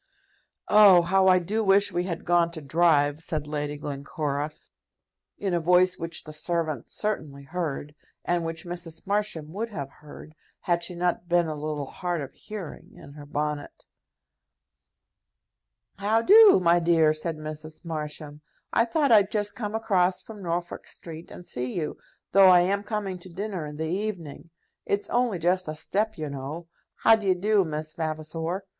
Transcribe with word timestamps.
"Oh, 0.67 1.03
how 1.03 1.27
I 1.27 1.37
do 1.37 1.63
wish 1.63 1.91
we 1.91 2.05
had 2.05 2.25
gone 2.25 2.49
to 2.53 2.59
drive!" 2.61 3.21
said 3.21 3.45
Lady 3.45 3.77
Glencora, 3.77 4.49
in 5.37 5.53
a 5.53 5.59
voice 5.59 5.99
which 5.99 6.23
the 6.23 6.33
servant 6.33 6.89
certainly 6.89 7.43
heard, 7.43 7.93
and 8.25 8.43
which 8.43 8.65
Mrs. 8.65 9.05
Marsham 9.05 9.53
would 9.53 9.69
have 9.69 9.91
heard 9.91 10.33
had 10.61 10.83
she 10.83 10.95
not 10.95 11.29
been 11.29 11.45
a 11.45 11.53
little 11.53 11.85
hard 11.85 12.19
of 12.19 12.33
hearing, 12.33 12.89
in 12.95 13.13
her 13.13 13.27
bonnet. 13.27 13.85
"How 15.99 16.23
do, 16.23 16.59
my 16.59 16.79
dear?" 16.79 17.13
said 17.13 17.37
Mrs. 17.37 17.85
Marsham. 17.85 18.41
"I 18.73 18.85
thought 18.85 19.11
I'd 19.11 19.29
just 19.29 19.55
come 19.55 19.75
across 19.75 20.23
from 20.23 20.41
Norfolk 20.41 20.87
Street 20.87 21.29
and 21.29 21.45
see 21.45 21.75
you, 21.75 21.97
though 22.31 22.49
I 22.49 22.61
am 22.61 22.81
coming 22.81 23.19
to 23.19 23.29
dinner 23.29 23.67
in 23.67 23.77
the 23.77 23.85
evening. 23.85 24.49
It's 24.83 25.11
only 25.11 25.37
just 25.37 25.67
a 25.67 25.75
step, 25.75 26.17
you 26.17 26.27
know. 26.27 26.69
How 27.03 27.15
d'ye 27.15 27.35
do, 27.35 27.63
Miss 27.63 27.93
Vavasor?" 27.93 28.65